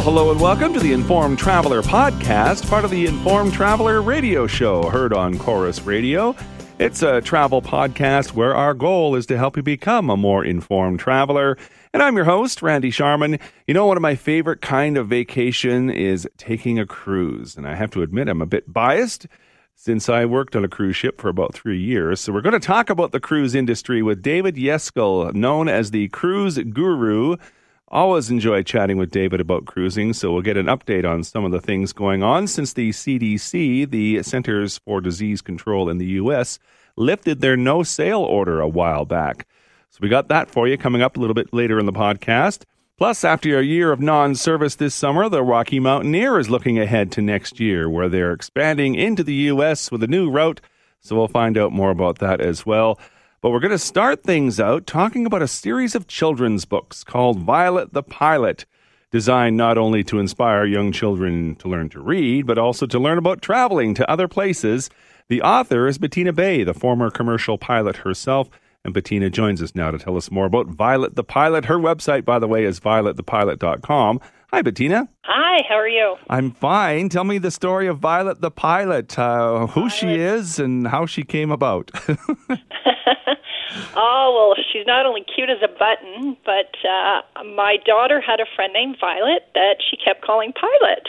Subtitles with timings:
[0.00, 4.46] Well, hello and welcome to the Informed Traveler podcast, part of the Informed Traveler radio
[4.46, 6.34] show, heard on Corus Radio.
[6.78, 11.00] It's a travel podcast where our goal is to help you become a more informed
[11.00, 11.58] traveler.
[11.92, 13.38] And I'm your host, Randy Sharman.
[13.66, 17.54] You know, one of my favorite kind of vacation is taking a cruise.
[17.54, 19.26] And I have to admit, I'm a bit biased
[19.74, 22.20] since I worked on a cruise ship for about three years.
[22.20, 26.08] So we're going to talk about the cruise industry with David Yeskel, known as the
[26.08, 27.36] Cruise Guru.
[27.92, 31.50] Always enjoy chatting with David about cruising, so we'll get an update on some of
[31.50, 36.60] the things going on since the CDC, the Centers for Disease Control in the U.S.,
[36.96, 39.44] lifted their no sail order a while back.
[39.88, 42.62] So we got that for you coming up a little bit later in the podcast.
[42.96, 47.10] Plus, after a year of non service this summer, the Rocky Mountaineer is looking ahead
[47.12, 49.90] to next year, where they're expanding into the U.S.
[49.90, 50.60] with a new route.
[51.00, 53.00] So we'll find out more about that as well.
[53.42, 57.40] But we're going to start things out talking about a series of children's books called
[57.40, 58.66] Violet the Pilot,
[59.10, 63.16] designed not only to inspire young children to learn to read, but also to learn
[63.16, 64.90] about traveling to other places.
[65.28, 68.50] The author is Bettina Bay, the former commercial pilot herself.
[68.84, 71.64] And Bettina joins us now to tell us more about Violet the Pilot.
[71.64, 74.20] Her website, by the way, is violetthepilot.com.
[74.52, 75.08] Hi, Bettina.
[75.26, 76.16] Hi, how are you?
[76.28, 77.08] I'm fine.
[77.08, 79.92] Tell me the story of Violet the Pilot, uh, who Violet.
[79.92, 81.92] she is and how she came about.
[83.94, 88.46] oh, well, she's not only cute as a button, but uh, my daughter had a
[88.56, 91.08] friend named Violet that she kept calling Pilot.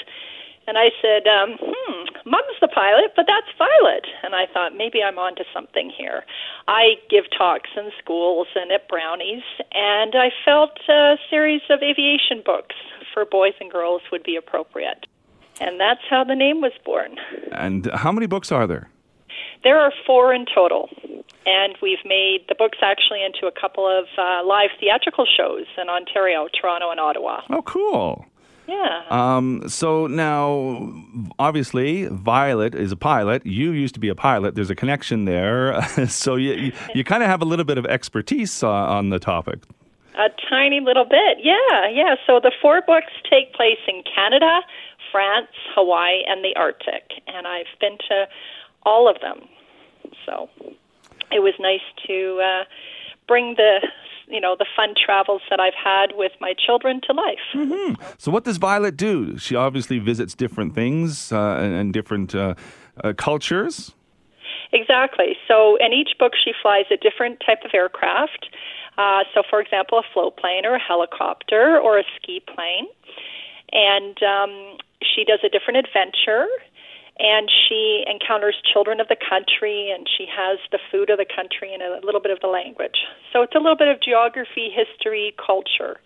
[0.67, 4.05] And I said, um, hmm, Mom's the pilot, but that's Violet.
[4.23, 6.23] And I thought, maybe I'm onto something here.
[6.67, 12.41] I give talks in schools and at Brownies, and I felt a series of aviation
[12.45, 12.75] books
[13.13, 15.07] for boys and girls would be appropriate.
[15.59, 17.17] And that's how the name was born.
[17.51, 18.89] And how many books are there?
[19.63, 20.89] There are four in total.
[21.45, 25.89] And we've made the books actually into a couple of uh, live theatrical shows in
[25.89, 27.41] Ontario, Toronto, and Ottawa.
[27.49, 28.25] Oh, cool.
[28.67, 29.03] Yeah.
[29.09, 30.93] Um, so now,
[31.39, 33.45] obviously, Violet is a pilot.
[33.45, 34.55] You used to be a pilot.
[34.55, 35.81] There's a connection there.
[36.07, 39.19] so you, you, you kind of have a little bit of expertise uh, on the
[39.19, 39.59] topic.
[40.15, 42.15] A tiny little bit, yeah, yeah.
[42.27, 44.59] So the four books take place in Canada,
[45.11, 47.11] France, Hawaii, and the Arctic.
[47.27, 48.27] And I've been to
[48.83, 49.47] all of them.
[50.25, 50.49] So
[51.31, 52.63] it was nice to uh,
[53.27, 53.79] bring the
[54.31, 57.45] you know the fun travels that I've had with my children to life.
[57.53, 58.01] Mm-hmm.
[58.17, 59.37] So, what does Violet do?
[59.37, 62.55] She obviously visits different things uh, and, and, different uh,
[63.03, 63.93] uh, cultures.
[64.73, 65.35] Exactly.
[65.47, 68.47] So, in each book, she flies a different type of aircraft.
[68.97, 72.87] Uh, so, for example, a float plane or a helicopter or a ski plane,
[73.71, 76.47] and um, she does a different adventure
[77.21, 81.71] and she encounters children of the country and she has the food of the country
[81.71, 83.05] and a little bit of the language.
[83.31, 85.99] So it's a little bit of geography, history, culture.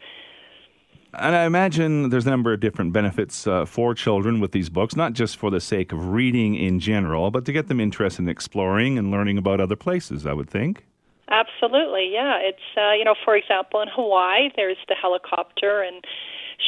[1.17, 4.97] And I imagine there's a number of different benefits uh, for children with these books,
[4.97, 8.27] not just for the sake of reading in general, but to get them interested in
[8.27, 10.85] exploring and learning about other places, I would think.
[11.29, 12.37] Absolutely, yeah.
[12.41, 16.03] It's, uh, you know, for example, in Hawaii, there's the helicopter, and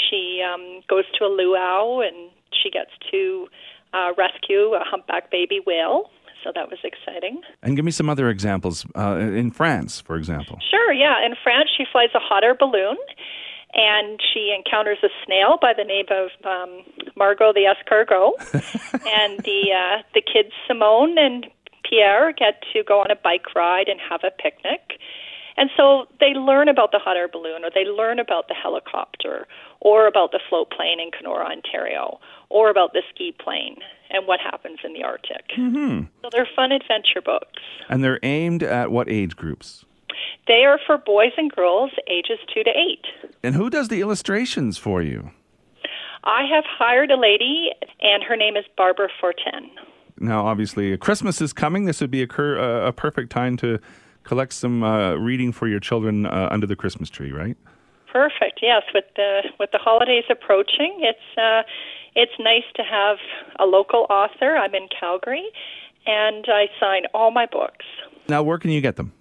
[0.09, 2.31] she um, goes to a luau and
[2.63, 3.47] she gets to
[3.97, 6.09] uh, rescue a humpback baby whale.
[6.43, 7.41] So that was exciting.
[7.63, 10.59] And give me some other examples uh, in France, for example.
[10.69, 11.25] Sure, yeah.
[11.25, 12.95] In France, she flies a hot air balloon
[13.73, 16.83] and she encounters a snail by the name of um,
[17.15, 18.31] Margot the escargot.
[18.93, 21.47] and the uh, the kids Simone and
[21.87, 24.99] Pierre get to go on a bike ride and have a picnic.
[25.57, 29.47] And so they learn about the hot air balloon, or they learn about the helicopter,
[29.81, 32.19] or about the float plane in Kenora, Ontario,
[32.49, 33.77] or about the ski plane
[34.09, 35.49] and what happens in the Arctic.
[35.57, 36.05] Mm-hmm.
[36.21, 37.61] So they're fun adventure books.
[37.89, 39.85] And they're aimed at what age groups?
[40.47, 43.05] They are for boys and girls ages two to eight.
[43.43, 45.31] And who does the illustrations for you?
[46.23, 47.69] I have hired a lady,
[48.01, 49.69] and her name is Barbara Fortin.
[50.19, 51.85] Now, obviously, Christmas is coming.
[51.85, 53.79] This would be a, cur- uh, a perfect time to
[54.23, 57.55] collect some uh, reading for your children uh, under the Christmas tree, right?
[58.11, 58.59] Perfect.
[58.61, 61.61] Yes, with the with the holidays approaching, it's uh,
[62.17, 63.17] it's nice to have
[63.59, 64.57] a local author.
[64.57, 65.45] I'm in Calgary,
[66.07, 67.85] and I sign all my books.
[68.27, 69.13] Now, where can you get them?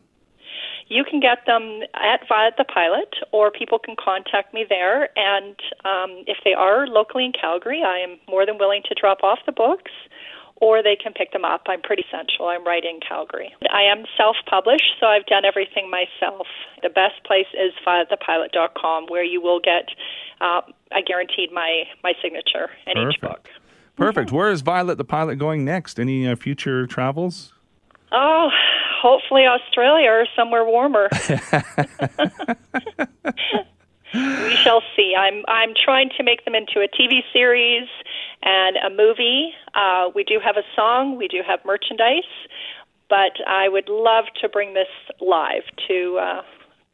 [0.88, 5.10] You can get them at Violet the Pilot, or people can contact me there.
[5.18, 9.22] And um, if they are locally in Calgary, I am more than willing to drop
[9.22, 9.92] off the books
[10.60, 11.62] or they can pick them up.
[11.68, 12.48] I'm pretty central.
[12.48, 13.54] I'm right in Calgary.
[13.70, 16.46] I am self published, so I've done everything myself.
[16.82, 19.88] The best place is violetthepilot.com, where you will get,
[20.40, 20.62] uh,
[20.92, 23.14] I guaranteed my, my signature in Perfect.
[23.14, 23.48] each book.
[23.96, 24.32] Perfect.
[24.32, 25.98] Where is Violet the Pilot going next?
[25.98, 27.54] Any uh, future travels?
[28.12, 28.48] Oh,
[29.02, 31.08] hopefully Australia or somewhere warmer.
[34.14, 35.14] we shall see.
[35.16, 37.88] I'm I'm trying to make them into a TV series
[38.42, 39.52] and a movie.
[39.74, 41.16] Uh, we do have a song.
[41.16, 42.22] We do have merchandise,
[43.08, 44.88] but I would love to bring this
[45.20, 46.18] live to.
[46.20, 46.42] Uh,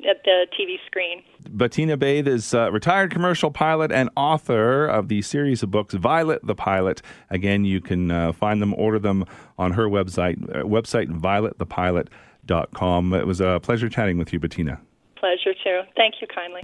[0.09, 1.23] at the TV screen.
[1.49, 6.45] Bettina Bathe is a retired commercial pilot and author of the series of books Violet
[6.45, 7.01] the Pilot.
[7.31, 9.25] Again, you can uh, find them, order them
[9.59, 13.15] on her website, uh, website violetthepilot.com.
[13.15, 14.81] It was a pleasure chatting with you, Bettina.
[15.23, 15.83] Pleasure too.
[15.95, 16.63] Thank you kindly.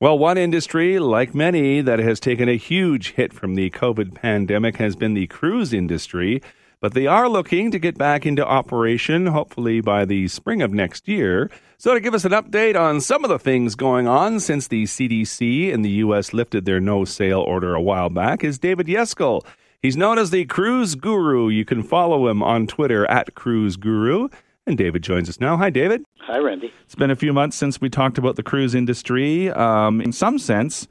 [0.00, 4.78] Well, one industry, like many, that has taken a huge hit from the COVID pandemic
[4.78, 6.40] has been the cruise industry.
[6.82, 11.06] But they are looking to get back into operation, hopefully by the spring of next
[11.06, 11.48] year.
[11.78, 14.82] So, to give us an update on some of the things going on since the
[14.82, 16.32] CDC in the U.S.
[16.32, 19.46] lifted their no sail order a while back, is David Yeskel.
[19.80, 21.48] He's known as the Cruise Guru.
[21.50, 24.28] You can follow him on Twitter at Cruise Guru.
[24.66, 25.56] And David joins us now.
[25.56, 26.04] Hi, David.
[26.22, 26.72] Hi, Randy.
[26.84, 29.50] It's been a few months since we talked about the cruise industry.
[29.52, 30.88] Um, in some sense,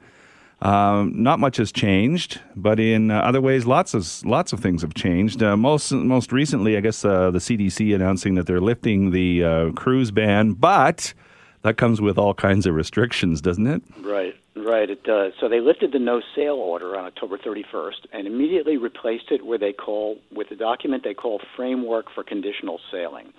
[0.62, 4.82] um, not much has changed, but in uh, other ways, lots of lots of things
[4.82, 5.42] have changed.
[5.42, 9.70] Uh, most most recently, I guess uh, the CDC announcing that they're lifting the uh,
[9.72, 11.14] cruise ban, but
[11.62, 13.82] that comes with all kinds of restrictions, doesn't it?
[14.04, 15.32] Right, right, it does.
[15.40, 19.58] So they lifted the no sail order on October 31st and immediately replaced it where
[19.58, 23.32] they call with a document they call Framework for Conditional Sailing.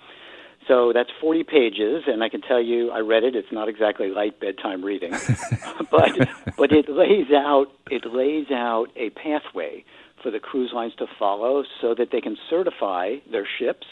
[0.68, 3.36] So that's 40 pages, and I can tell you, I read it.
[3.36, 5.12] It's not exactly light bedtime reading,
[5.90, 6.12] but
[6.56, 9.84] but it lays out it lays out a pathway
[10.22, 13.86] for the cruise lines to follow, so that they can certify their ships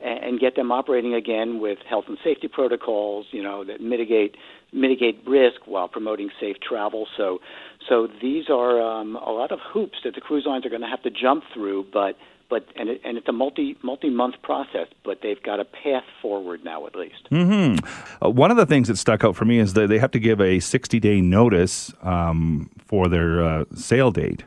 [0.00, 3.26] and, and get them operating again with health and safety protocols.
[3.30, 4.36] You know that mitigate
[4.72, 7.06] mitigate risk while promoting safe travel.
[7.18, 7.40] So
[7.86, 10.88] so these are um, a lot of hoops that the cruise lines are going to
[10.88, 12.16] have to jump through, but
[12.48, 16.04] but and it, and it's a multi multi month process, but they've got a path
[16.20, 17.28] forward now at least.
[17.30, 17.84] Mm-hmm.
[18.24, 20.20] Uh, one of the things that stuck out for me is that they have to
[20.20, 24.44] give a sixty day notice um, for their uh, sail date.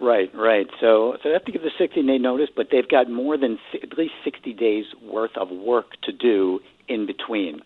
[0.00, 0.66] Right, right.
[0.80, 3.58] So, so they have to give the 60 day notice, but they've got more than
[3.82, 7.60] at least 60 days worth of work to do in between.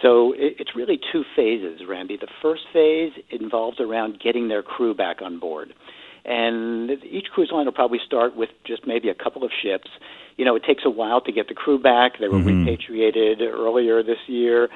[0.00, 2.16] So it, it's really two phases, Randy.
[2.16, 5.74] The first phase involves around getting their crew back on board.
[6.24, 9.90] And each cruise line will probably start with just maybe a couple of ships.
[10.36, 12.18] You know, it takes a while to get the crew back.
[12.18, 12.64] They were mm-hmm.
[12.64, 14.68] repatriated earlier this year,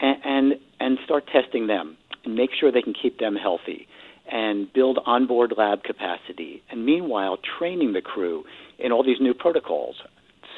[0.00, 3.88] and, and and start testing them and make sure they can keep them healthy
[4.30, 6.62] and build onboard lab capacity.
[6.70, 8.44] And meanwhile, training the crew
[8.78, 9.96] in all these new protocols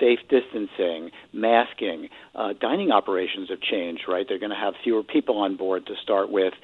[0.00, 2.08] safe distancing, masking.
[2.34, 4.26] Uh, dining operations have changed, right?
[4.28, 6.54] They're going to have fewer people on board to start with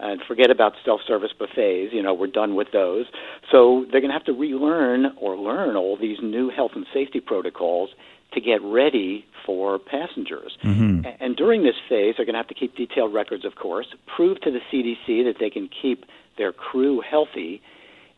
[0.00, 1.92] and forget about self-service buffets.
[1.92, 3.06] You know, we're done with those.
[3.50, 7.20] So they're going to have to relearn or learn all these new health and safety
[7.20, 7.90] protocols
[8.32, 10.56] to get ready for passengers.
[10.64, 11.06] Mm-hmm.
[11.20, 14.40] And during this phase, they're going to have to keep detailed records, of course, prove
[14.42, 16.04] to the CDC that they can keep
[16.38, 17.60] their crew healthy.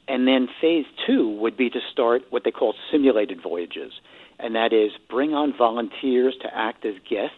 [0.09, 3.93] And then phase two would be to start what they call simulated voyages.
[4.39, 7.37] And that is bring on volunteers to act as guests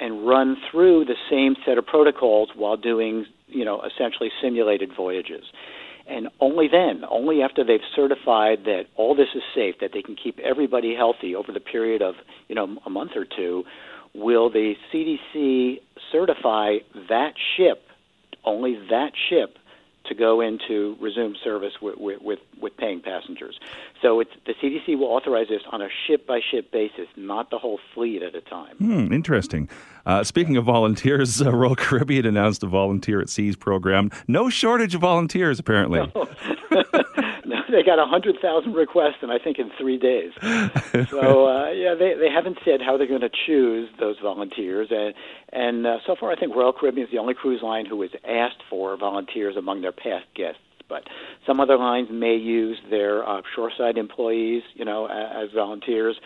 [0.00, 5.44] and run through the same set of protocols while doing you know, essentially simulated voyages.
[6.08, 10.16] And only then, only after they've certified that all this is safe, that they can
[10.16, 12.14] keep everybody healthy over the period of,
[12.48, 13.64] you know, a month or two,
[14.14, 16.78] will the CDC certify
[17.10, 17.82] that ship,
[18.44, 19.58] only that ship,
[20.08, 23.58] to go into resume service with, with, with, paying passengers.
[24.02, 27.58] So it's, the CDC will authorize this on a ship by ship basis, not the
[27.58, 28.76] whole fleet at a time.
[28.76, 29.68] Hmm, interesting.
[30.06, 34.10] Uh, speaking of volunteers, uh, Royal Caribbean announced a volunteer at seas program.
[34.26, 36.10] No shortage of volunteers, apparently.
[36.14, 36.28] No.
[37.72, 40.32] they got 100,000 requests, and I think in three days.
[41.10, 44.88] so, uh, yeah, they, they haven't said how they're going to choose those volunteers.
[44.90, 45.14] And,
[45.52, 48.10] and uh, so far, I think Royal Caribbean is the only cruise line who has
[48.28, 51.02] asked for volunteers among their past guests but
[51.46, 56.18] some other lines may use their uh, shoreside employees, you know, as, as volunteers.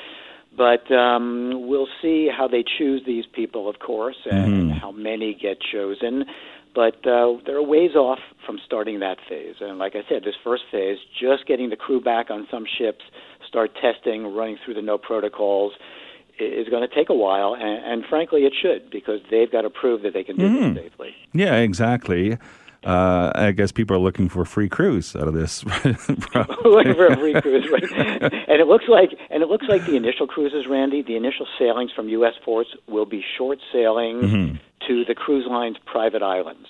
[0.57, 4.71] But um, we'll see how they choose these people, of course, and mm-hmm.
[4.71, 6.25] how many get chosen.
[6.75, 9.57] But uh, they're ways off from starting that phase.
[9.61, 13.05] And like I said, this first phase, just getting the crew back on some ships,
[13.47, 15.73] start testing, running through the no protocols,
[16.41, 17.55] is going to take a while.
[17.55, 20.75] And, and frankly, it should, because they've got to prove that they can do mm-hmm.
[20.75, 21.15] this safely.
[21.35, 22.39] Yeah, exactly
[22.85, 25.65] uh, I guess people are looking for a free cruise out of this.
[25.85, 27.85] looking for a free cruise, right?
[27.93, 31.93] and it looks like, and it looks like the initial cruises, Randy, the initial sailings
[31.93, 32.35] from U.S.
[32.45, 34.57] ports will be short sailings mm-hmm.
[34.89, 36.69] to the cruise line's private islands.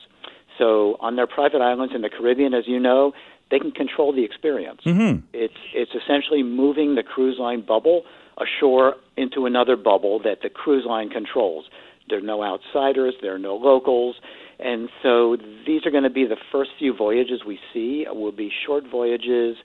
[0.59, 3.13] So on their private islands in the Caribbean, as you know,
[3.51, 4.81] they can control the experience.
[4.85, 5.27] Mm-hmm.
[5.33, 8.05] It's it's essentially moving the cruise line bubble
[8.39, 11.67] ashore into another bubble that the cruise line controls.
[12.09, 14.17] There are no outsiders, there are no locals,
[14.59, 18.07] and so these are going to be the first few voyages we see.
[18.09, 19.57] Will be short voyages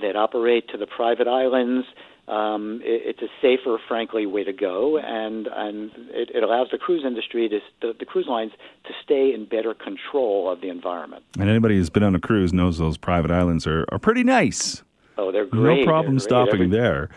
[0.00, 1.86] that operate to the private islands.
[2.28, 6.78] Um, it, it's a safer, frankly, way to go, and and it, it allows the
[6.78, 8.52] cruise industry to the, the cruise lines
[8.84, 11.24] to stay in better control of the environment.
[11.38, 14.82] And anybody who's been on a cruise knows those private islands are, are pretty nice.
[15.18, 15.80] Oh, they're great.
[15.80, 16.22] No problem great.
[16.22, 17.10] stopping Every- there.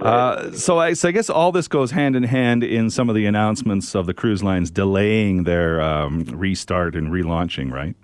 [0.00, 3.14] Uh, so, I, so I guess all this goes hand in hand in some of
[3.14, 7.94] the announcements of the cruise lines delaying their um, restart and relaunching, right?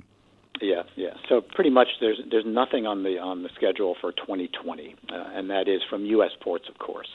[0.61, 1.15] Yeah, yeah.
[1.29, 5.49] So pretty much there's there's nothing on the on the schedule for 2020, uh, and
[5.51, 6.33] that is from U.S.
[6.41, 7.09] ports, of course.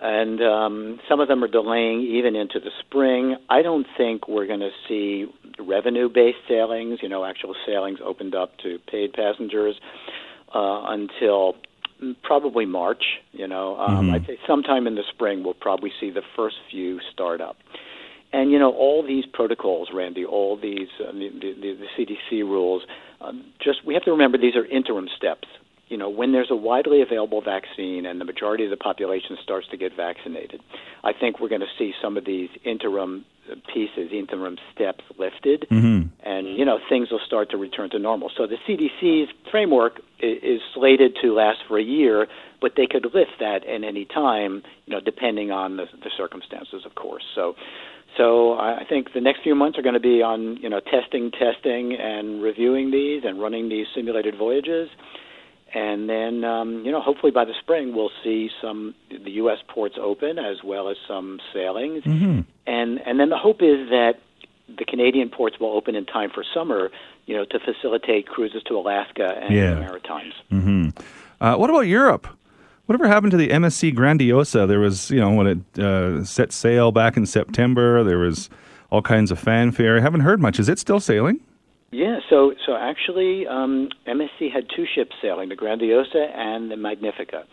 [0.00, 3.36] And um, some of them are delaying even into the spring.
[3.50, 5.26] I don't think we're going to see
[5.58, 9.74] revenue-based sailings, you know, actual sailings opened up to paid passengers
[10.54, 11.56] uh, until
[12.22, 13.02] probably March.
[13.32, 17.00] You know, um, I'd say sometime in the spring we'll probably see the first few
[17.12, 17.56] start up.
[18.32, 22.82] And you know, all these protocols, Randy, all these uh, the, the, the CDC rules,
[23.20, 25.48] um, just we have to remember these are interim steps.
[25.88, 29.66] You know, when there's a widely available vaccine and the majority of the population starts
[29.70, 30.60] to get vaccinated,
[31.02, 33.24] I think we're going to see some of these interim
[33.72, 36.08] pieces, interim steps lifted, Mm-hmm.
[36.24, 38.30] and you know things will start to return to normal.
[38.36, 42.26] So the CDC's framework is, is slated to last for a year,
[42.60, 46.82] but they could lift that at any time, you know, depending on the, the circumstances,
[46.84, 47.24] of course.
[47.34, 47.54] So.
[48.16, 51.30] So I think the next few months are going to be on you know testing,
[51.30, 54.88] testing, and reviewing these and running these simulated voyages,
[55.74, 59.58] and then um, you know hopefully by the spring we'll see some the U.S.
[59.68, 62.40] ports open as well as some sailings, Mm-hmm.
[62.66, 64.14] and and then the hope is that
[64.78, 66.90] the Canadian ports will open in time for summer,
[67.26, 69.74] you know, to facilitate cruises to Alaska and Yeah.
[69.74, 70.34] the Maritimes.
[70.52, 70.88] Mm-hmm.
[71.40, 72.26] Uh, what about Europe?
[72.84, 74.66] Whatever happened to the MSC Grandiosa?
[74.68, 78.50] There was, you know, when it uh, set sail back in September, there was
[78.90, 79.96] all kinds of fanfare.
[79.98, 80.58] I haven't heard much.
[80.58, 81.40] Is it still sailing?
[81.90, 87.44] Yeah, so so actually, um, MSC had two ships sailing, the Grandiosa and the Magnifica,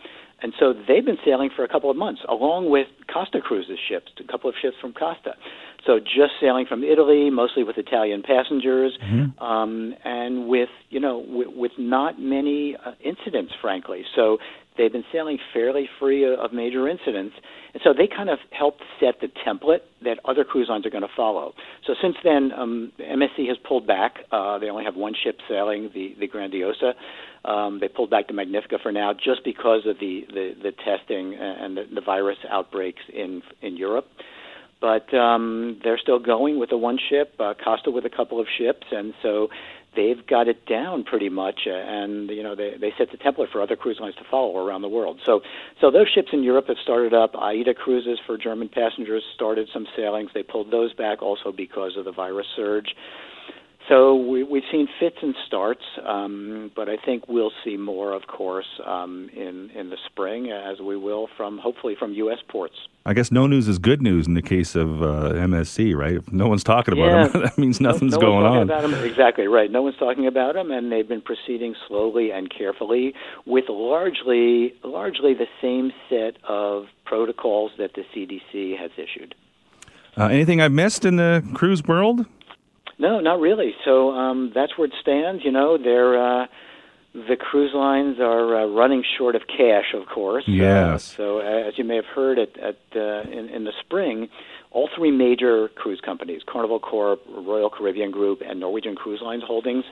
[0.42, 4.12] and so they've been sailing for a couple of months, along with Costa Cruises ships,
[4.20, 5.36] a couple of ships from Costa.
[5.86, 8.98] So just sailing from Italy, mostly with Italian passengers,
[9.40, 14.04] um, and with you know with, with not many uh, incidents, frankly.
[14.16, 14.40] So
[14.78, 17.36] they've been sailing fairly free of major incidents,
[17.74, 21.04] and so they kind of helped set the template that other cruise lines are going
[21.04, 21.54] to follow.
[21.86, 24.20] So since then, um, MSC has pulled back.
[24.32, 26.94] Uh, they only have one ship sailing, the the Grandiosa.
[27.50, 31.36] Um, they pulled back the Magnifica for now, just because of the the, the testing
[31.36, 34.08] and the, the virus outbreaks in in Europe.
[34.82, 38.48] But um, they're still going with the one ship, uh, Costa with a couple of
[38.58, 39.48] ships, and so
[39.96, 41.62] they've got it down pretty much.
[41.68, 44.58] Uh, and you know they they set the template for other cruise lines to follow
[44.58, 45.20] around the world.
[45.26, 45.42] So
[45.82, 47.36] so those ships in Europe have started up.
[47.36, 50.32] AIDA cruises for German passengers started some sailings.
[50.34, 52.96] They pulled those back also because of the virus surge.
[53.88, 58.26] So we, we've seen fits and starts, um, but I think we'll see more, of
[58.26, 62.40] course, um, in in the spring, as we will from hopefully from U.S.
[62.48, 62.74] ports.
[63.06, 66.14] I guess no news is good news in the case of uh, MSC, right?
[66.16, 67.28] If no one's talking about Yeah.
[67.28, 68.80] them, that means nothing's no, no going one's on.
[68.80, 69.04] About them.
[69.06, 69.70] Exactly right.
[69.70, 73.14] No one's talking about them, and they've been proceeding slowly and carefully
[73.46, 79.36] with largely largely the same set of protocols that the CDC has issued.
[80.18, 82.26] Uh, anything I've missed in the cruise world?
[82.98, 83.76] No, not really.
[83.84, 85.44] So um, that's where it stands.
[85.44, 86.48] You know, they're uh,
[87.14, 90.44] the cruise lines are uh, running short of cash, of course.
[90.48, 91.14] Yes.
[91.14, 94.28] Uh, so uh, as you may have heard, at, at uh, in, in the spring,
[94.72, 99.86] all three major cruise companies, Carnival Corp, Royal Caribbean Group, and Norwegian Cruise Lines Holdings,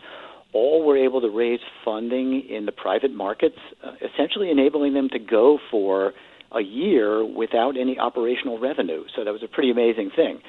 [0.51, 5.19] all were able to raise funding in the private markets, uh, essentially enabling them to
[5.19, 6.13] go for
[6.51, 9.05] a year without any operational revenue.
[9.15, 10.41] So that was a pretty amazing thing.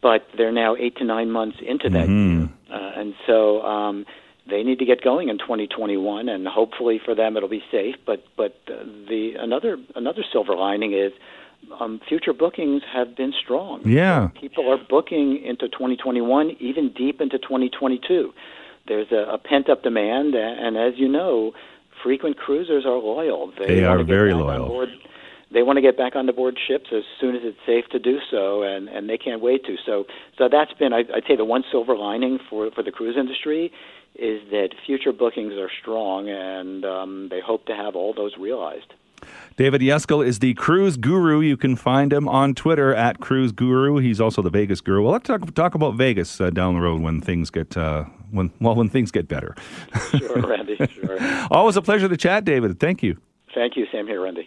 [0.00, 4.06] But they're now eight to nine months into that year, uh, and so um,
[4.48, 7.96] they need to get going in 2021, and hopefully for them it'll be safe.
[8.06, 11.12] But but uh, the another another silver lining is
[11.80, 13.82] um, future bookings have been strong.
[13.84, 14.28] Yeah.
[14.40, 18.32] People are booking into 2021, even deep into 2022.
[18.86, 21.52] There's a, a pent up demand, and as you know,
[22.02, 23.52] frequent cruisers are loyal.
[23.58, 24.86] They wanna are very loyal.
[25.50, 27.98] They want to get back on the board ships as soon as it's safe to
[27.98, 29.76] do so, and, and they can't wait to.
[29.86, 30.04] So,
[30.36, 33.72] so that's been, I, I'd say, the one silver lining for for the cruise industry
[34.14, 38.92] is that future bookings are strong, and um, they hope to have all those realized.
[39.56, 41.40] David Yeskel is the cruise guru.
[41.40, 43.96] You can find him on Twitter at cruise guru.
[43.98, 45.02] He's also the Vegas guru.
[45.02, 48.74] Well, talk, talk about Vegas uh, down the road when things get uh, when well
[48.74, 49.56] when things get better.
[50.16, 50.76] sure, Randy.
[50.86, 51.46] Sure.
[51.50, 52.78] Always a pleasure to chat, David.
[52.78, 53.18] Thank you.
[53.54, 53.86] Thank you.
[53.90, 54.46] Same here, Randy.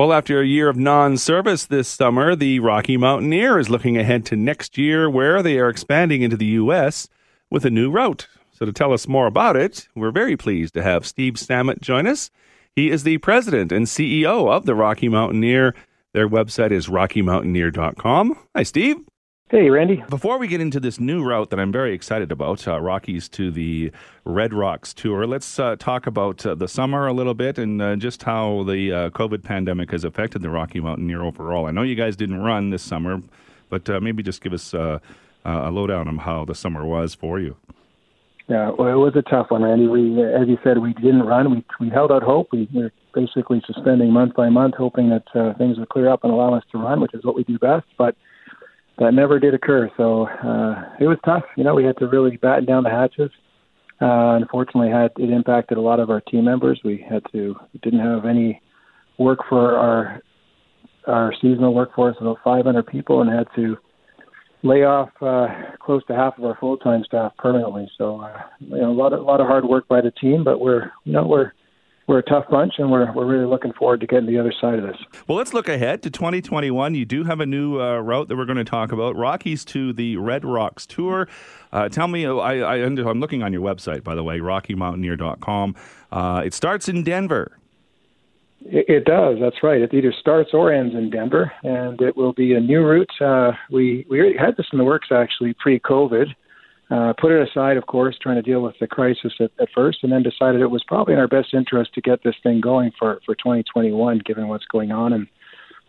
[0.00, 4.24] Well, after a year of non service this summer, the Rocky Mountaineer is looking ahead
[4.24, 7.06] to next year where they are expanding into the U.S.
[7.50, 8.26] with a new route.
[8.50, 12.06] So, to tell us more about it, we're very pleased to have Steve Sammut join
[12.06, 12.30] us.
[12.74, 15.74] He is the president and CEO of the Rocky Mountaineer.
[16.14, 18.38] Their website is rockymountaineer.com.
[18.56, 19.04] Hi, Steve.
[19.50, 20.04] Hey, Randy.
[20.08, 23.50] Before we get into this new route that I'm very excited about, uh, Rockies to
[23.50, 23.90] the
[24.24, 27.96] Red Rocks Tour, let's uh, talk about uh, the summer a little bit and uh,
[27.96, 31.66] just how the uh, COVID pandemic has affected the Rocky Mountaineer overall.
[31.66, 33.20] I know you guys didn't run this summer,
[33.70, 35.00] but uh, maybe just give us a
[35.44, 37.56] lowdown on how the summer was for you.
[38.46, 39.88] Yeah, well, it was a tough one, Randy.
[39.88, 41.50] We, as you said, we didn't run.
[41.50, 42.50] We we held out hope.
[42.52, 46.54] We were basically suspending month by month, hoping that things would clear up and allow
[46.54, 47.86] us to run, which is what we do best.
[47.98, 48.14] But
[49.00, 49.90] that never did occur.
[49.96, 51.42] So uh, it was tough.
[51.56, 53.30] You know, we had to really batten down the hatches.
[54.00, 56.80] Uh, unfortunately, had it impacted a lot of our team members.
[56.84, 58.60] We had to didn't have any
[59.18, 60.22] work for our
[61.06, 63.76] our seasonal workforce, about 500 people, and had to
[64.62, 65.48] lay off uh,
[65.80, 67.90] close to half of our full time staff permanently.
[67.96, 70.44] So uh, you know, a lot of a lot of hard work by the team,
[70.44, 71.52] but we're you know we're
[72.10, 74.80] we're a tough bunch, and we're we're really looking forward to getting the other side
[74.80, 74.96] of this.
[75.28, 76.96] Well, let's look ahead to 2021.
[76.96, 79.92] You do have a new uh, route that we're going to talk about: Rockies to
[79.92, 81.28] the Red Rocks Tour.
[81.72, 85.76] Uh, tell me, uh, I, I, am looking on your website, by the way, RockyMountaineer.com.
[86.10, 87.56] Uh, it starts in Denver.
[88.62, 89.38] It, it, does.
[89.40, 89.80] That's right.
[89.80, 93.20] It either starts or ends in Denver, and it will be a new route.
[93.20, 96.26] Uh, we we had this in the works actually pre-COVID
[96.90, 99.98] uh, put it aside, of course, trying to deal with the crisis at, at first,
[100.02, 102.90] and then decided it was probably in our best interest to get this thing going
[102.98, 105.26] for, for 2021, given what's going on and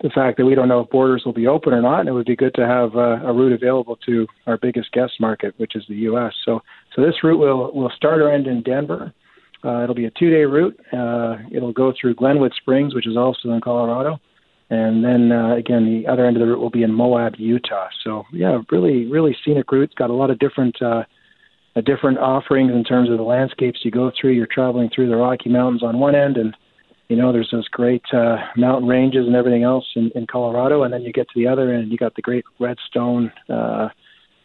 [0.01, 2.01] the fact that we don't know if borders will be open or not.
[2.01, 5.13] And it would be good to have uh, a route available to our biggest guest
[5.19, 6.33] market, which is the U.S.
[6.45, 6.61] So,
[6.95, 9.13] so this route will will start or end in Denver.
[9.63, 10.79] Uh, it'll be a two-day route.
[10.91, 14.19] Uh, it'll go through Glenwood Springs, which is also in Colorado,
[14.71, 17.89] and then uh, again, the other end of the route will be in Moab, Utah.
[18.05, 19.93] So yeah, really, really scenic route.
[19.97, 21.03] Got a lot of different, uh,
[21.75, 24.31] uh, different offerings in terms of the landscapes you go through.
[24.31, 26.55] You're traveling through the Rocky Mountains on one end, and
[27.09, 30.93] you know there's those great uh, mountain ranges and everything else in, in Colorado, and
[30.93, 33.89] then you get to the other end, you got the great redstone uh,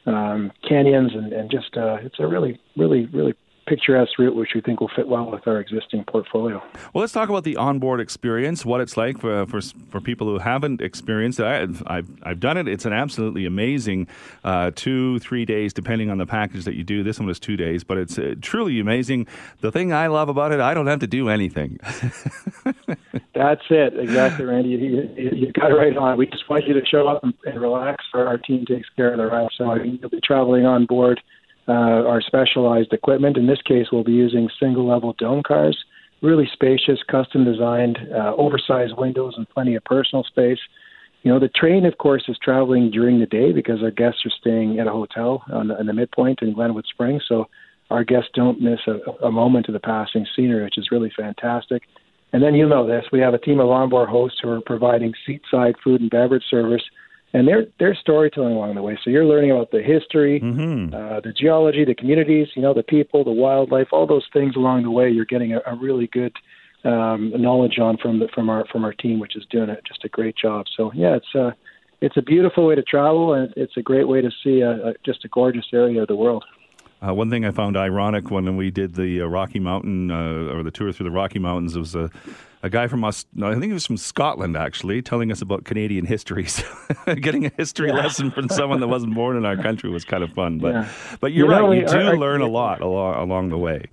[0.06, 3.34] um, canyons, and, and just uh, it's a really, really, really
[3.66, 6.62] picturesque route, which we think will fit well with our existing portfolio.
[6.92, 10.38] Well, let's talk about the onboard experience, what it's like for for, for people who
[10.38, 11.46] haven't experienced it.
[11.46, 12.68] I've, I've, I've done it.
[12.68, 14.08] It's an absolutely amazing
[14.44, 17.02] uh, two, three days, depending on the package that you do.
[17.02, 19.26] This one was two days, but it's uh, truly amazing.
[19.60, 21.78] The thing I love about it, I don't have to do anything.
[23.34, 24.70] That's it, exactly, Randy.
[24.70, 24.78] You,
[25.16, 26.16] you, you, got it right on.
[26.16, 28.04] We just want you to show up and, and relax.
[28.14, 29.54] Our, our team takes care of the rest.
[29.58, 31.20] So you'll be traveling on board
[31.68, 33.36] uh, our specialized equipment.
[33.36, 35.76] In this case, we'll be using single level dome cars,
[36.22, 40.58] really spacious, custom designed, uh, oversized windows, and plenty of personal space.
[41.22, 44.30] You know, the train, of course, is traveling during the day because our guests are
[44.40, 47.24] staying at a hotel on the, on the midpoint in Glenwood Springs.
[47.28, 47.48] So
[47.90, 51.82] our guests don't miss a, a moment of the passing scenery, which is really fantastic.
[52.32, 55.14] And then you know this, we have a team of onboard hosts who are providing
[55.24, 56.82] seat side food and beverage service
[57.36, 58.98] and they're they're storytelling along the way.
[59.04, 60.94] So you're learning about the history, mm-hmm.
[60.94, 64.84] uh, the geology, the communities, you know, the people, the wildlife, all those things along
[64.84, 65.10] the way.
[65.10, 66.32] You're getting a, a really good
[66.84, 70.02] um, knowledge on from the, from our from our team, which is doing it just
[70.02, 70.64] a great job.
[70.78, 71.54] So yeah, it's a
[72.00, 74.94] it's a beautiful way to travel, and it's a great way to see a, a,
[75.04, 76.44] just a gorgeous area of the world.
[77.04, 80.62] Uh, one thing I found ironic when we did the uh, Rocky Mountain uh, or
[80.62, 82.10] the tour through the Rocky Mountains was a,
[82.62, 83.26] a guy from us.
[83.42, 86.46] I think he was from Scotland actually, telling us about Canadian history.
[87.06, 87.96] So getting a history yeah.
[87.96, 90.58] lesson from someone that wasn't born in our country was kind of fun.
[90.58, 90.88] But yeah.
[91.20, 93.58] but you're you right, know, you do our, learn our, a lot along, along the
[93.58, 93.86] way.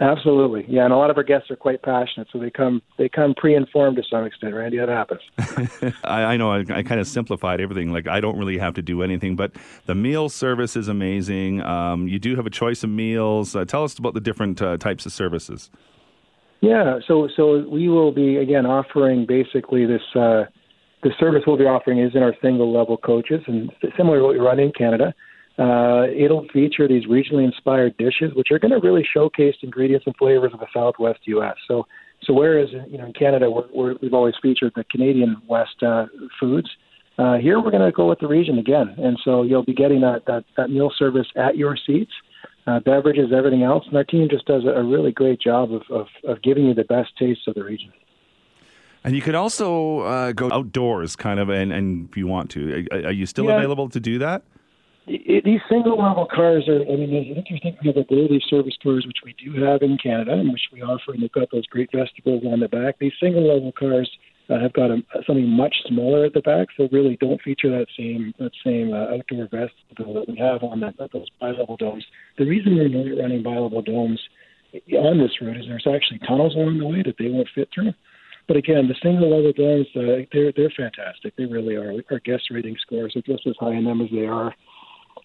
[0.00, 3.08] Absolutely, yeah, and a lot of our guests are quite passionate, so they come they
[3.08, 4.52] come pre-informed to some extent.
[4.52, 5.20] Randy, that happens.
[6.04, 7.92] I, I, know I, I, kind of simplified everything.
[7.92, 9.52] Like I don't really have to do anything, but
[9.86, 11.62] the meal service is amazing.
[11.62, 13.54] Um, you do have a choice of meals.
[13.54, 15.70] Uh, tell us about the different uh, types of services.
[16.60, 20.02] Yeah, so so we will be again offering basically this.
[20.16, 20.46] Uh,
[21.04, 24.32] the service we'll be offering is in our single level coaches, and similar to what
[24.32, 25.14] we run in Canada.
[25.58, 30.16] Uh, it'll feature these regionally inspired dishes, which are going to really showcase ingredients and
[30.16, 31.54] flavors of the Southwest U.S.
[31.68, 31.86] So,
[32.26, 36.06] So whereas you know in Canada we're, we're, we've always featured the Canadian West uh,
[36.40, 36.68] foods,
[37.18, 40.00] uh, here we're going to go with the region again, and so you'll be getting
[40.00, 42.10] that that, that meal service at your seats,
[42.66, 45.82] uh, beverages, everything else, and our team just does a, a really great job of,
[45.90, 47.92] of, of giving you the best taste of the region.
[49.04, 52.86] And you could also uh, go outdoors, kind of, and, and if you want to,
[52.90, 53.56] are, are you still Yeah.
[53.58, 54.42] available to do that?
[55.06, 58.42] These single level cars are, I mean, I think you think we have the daily
[58.48, 61.48] service cars, which we do have in Canada, and which we offer, and they've got
[61.52, 62.96] those great vestibules on the back.
[62.98, 64.10] These single level cars
[64.48, 67.86] uh, have got a, something much smaller at the back, so really don't feature that
[67.98, 72.04] same that same uh, outdoor vestibule that we have on that, those bi-level domes.
[72.38, 74.20] The reason we're not running bi-level domes
[74.72, 77.92] on this route is there's actually tunnels along the way that they won't fit through.
[78.48, 81.36] But again, the single level domes, uh, they're they're fantastic.
[81.36, 81.92] They really are.
[82.10, 84.54] Our guest rating scores are just as high in them as they are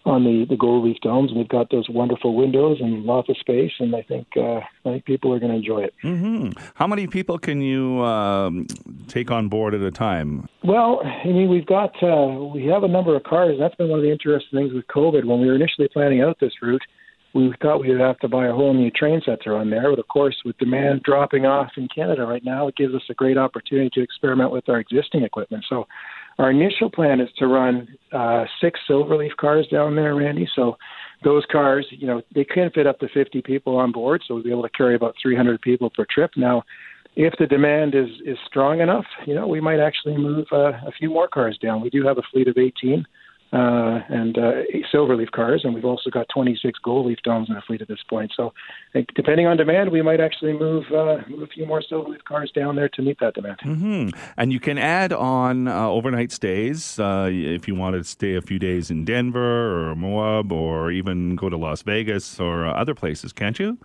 [0.06, 3.36] on the the gold leaf domes, and they've got those wonderful windows and lots of
[3.38, 3.72] space.
[3.78, 5.94] And I think uh, I think people are going to enjoy it.
[6.02, 8.66] hmm How many people can you um,
[9.08, 10.48] take on board at a time?
[10.64, 13.56] Well, I mean, we've got uh, we have a number of cars.
[13.58, 15.24] That's been one of the interesting things with COVID.
[15.24, 16.82] When we were initially planning out this route,
[17.34, 19.90] we thought we'd have to buy a whole new train set to run there.
[19.90, 23.14] But of course, with demand dropping off in Canada right now, it gives us a
[23.14, 25.64] great opportunity to experiment with our existing equipment.
[25.68, 25.86] So,
[26.38, 30.48] our initial plan is to run uh, six Silverleaf cars down there, Randy.
[30.54, 30.76] So.
[31.22, 34.42] Those cars, you know, they can fit up to 50 people on board, so we'll
[34.42, 36.30] be able to carry about 300 people per trip.
[36.34, 36.62] Now,
[37.14, 40.92] if the demand is is strong enough, you know, we might actually move uh, a
[40.98, 41.82] few more cars down.
[41.82, 43.04] We do have a fleet of 18
[43.52, 47.56] uh, and uh, eight Silverleaf cars, and we've also got 26 Gold Leaf domes in
[47.56, 48.32] the fleet at this point.
[48.36, 48.52] So,
[49.16, 52.76] depending on demand, we might actually move, uh, move a few more Silverleaf cars down
[52.76, 53.58] there to meet that demand.
[53.62, 58.36] hmm And you can add on uh, overnight stays uh, if you want to stay
[58.36, 62.72] a few days in Denver or Moab or even go to Las Vegas or uh,
[62.72, 63.78] other places, can't you?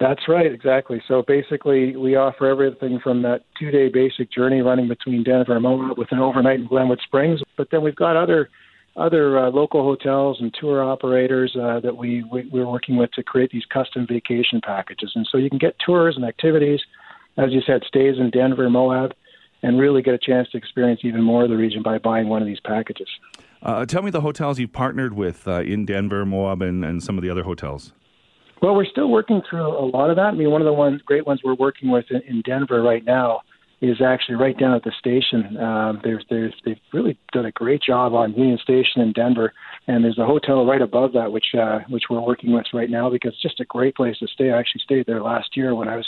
[0.00, 1.00] That's right, exactly.
[1.06, 5.96] So basically, we offer everything from that two-day basic journey running between Denver and Moab
[5.96, 8.50] with an overnight in Glenwood Springs, but then we've got other
[8.96, 13.22] other uh, local hotels and tour operators uh, that we, we we're working with to
[13.22, 16.80] create these custom vacation packages, and so you can get tours and activities,
[17.36, 19.14] as you said, stays in Denver, Moab,
[19.62, 22.42] and really get a chance to experience even more of the region by buying one
[22.42, 23.08] of these packages.
[23.62, 27.16] Uh, tell me the hotels you've partnered with uh, in Denver, Moab, and, and some
[27.16, 27.92] of the other hotels.
[28.60, 30.26] Well, we're still working through a lot of that.
[30.26, 33.04] I mean, one of the ones, great ones we're working with in, in Denver right
[33.04, 33.42] now
[33.82, 35.56] is actually right down at the station.
[35.56, 39.52] Um, there's, there's, they've really done a great job on Union Station in Denver,
[39.88, 43.10] and there's a hotel right above that, which, uh, which we're working with right now
[43.10, 44.52] because it's just a great place to stay.
[44.52, 46.06] I actually stayed there last year when I was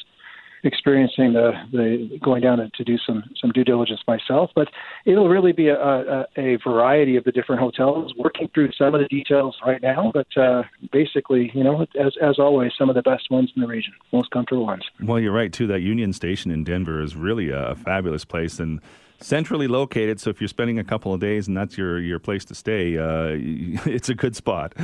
[0.65, 4.51] experiencing the, the going down to, do some some due diligence myself.
[4.55, 4.69] But
[5.07, 8.13] it'll really be a, a, a variety of the different hotels.
[8.17, 12.39] Working through some of the details right now, but uh, basically, you know, as as
[12.39, 14.85] always, some of the best ones in the region, most comfortable ones.
[15.03, 15.67] Well, you're right, too.
[15.67, 18.81] That Union Station in Denver is really a fabulous place and
[19.21, 20.21] centrally located.
[20.21, 22.99] So if you're spending a couple of days and that's your, your place to stay,
[22.99, 23.31] uh,
[23.91, 24.75] it's a good spot.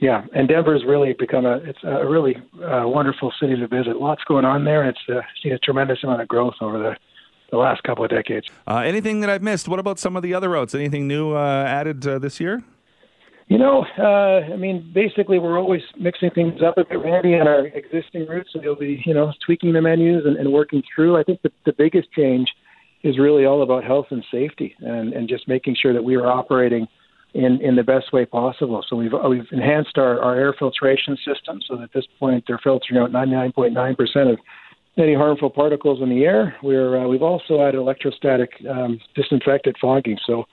[0.00, 2.34] Yeah, and Denver's really become a it's a really
[2.64, 4.00] uh, wonderful city to visit.
[4.00, 4.88] Lots going on there.
[4.88, 6.96] It's uh, seen a tremendous amount of growth over the
[7.50, 8.46] the last couple of decades.
[8.66, 9.68] Uh, anything that I've missed?
[9.68, 10.74] What about some of the other routes?
[10.74, 12.62] Anything new uh, added uh, this year?
[13.48, 17.48] You know, uh, I mean, basically, we're always mixing things up a bit, Randy, on
[17.48, 18.50] our existing routes.
[18.52, 21.18] So you'll be, you know, tweaking the menus and, and working through.
[21.18, 22.48] I think the, the biggest change
[23.02, 26.26] is really all about health and safety, and, and just making sure that we are
[26.26, 26.86] operating
[27.34, 28.84] in, in the best way possible.
[28.88, 32.60] So we've we've enhanced our, our air filtration system, so that at this point they're
[32.62, 34.38] filtering out 99.9 percent of
[34.98, 36.56] any harmful particles in the air.
[36.62, 40.18] We're uh, we've also added electrostatic um, disinfectant fogging.
[40.26, 40.44] So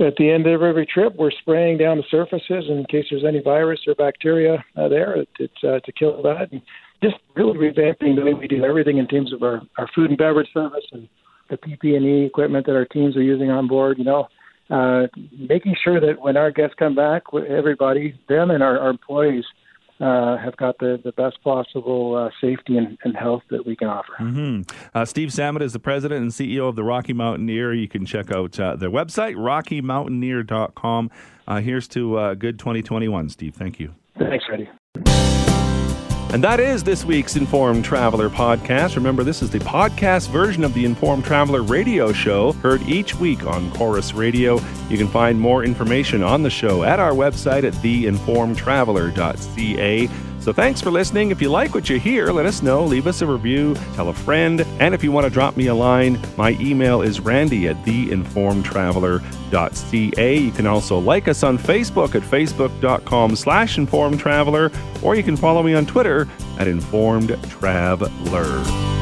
[0.00, 3.40] at the end of every trip, we're spraying down the surfaces in case there's any
[3.40, 6.48] virus or bacteria uh, there it, it's, uh, to kill that.
[6.52, 6.62] And
[7.02, 10.18] just really revamping the way we do everything in terms of our, our food and
[10.18, 11.08] beverage service and
[11.50, 13.98] the PP&E equipment that our teams are using on board.
[13.98, 14.28] You know,
[14.70, 19.44] uh, making sure that when our guests come back, everybody, them and our, our employees,
[20.00, 23.88] uh, have got the, the best possible uh, safety and, and health that we can
[23.88, 24.14] offer.
[24.16, 24.62] hmm
[24.94, 27.74] Uh, Steve Sammut is the president and CEO of the Rocky Mountaineer.
[27.74, 31.10] You can check out uh, their website, rockymountaineer.com.
[31.46, 33.54] Uh, here's to uh, good 2021, Steve.
[33.54, 33.94] Thank you.
[34.18, 34.68] Thanks, Freddie.
[36.32, 38.94] And that is this week's Informed Traveler podcast.
[38.94, 43.44] Remember, this is the podcast version of the Informed Traveler radio show, heard each week
[43.48, 44.60] on Corus Radio.
[44.88, 50.08] You can find more information on the show at our website at theinformedtraveler.ca.
[50.40, 51.30] So thanks for listening.
[51.30, 52.82] If you like what you hear, let us know.
[52.82, 54.62] Leave us a review, tell a friend.
[54.80, 60.38] And if you want to drop me a line, my email is randy at theinformedtraveler.ca.
[60.38, 65.62] You can also like us on Facebook at facebook.com slash informedtraveler, or you can follow
[65.62, 66.26] me on Twitter
[66.58, 68.99] at Informed Traveler.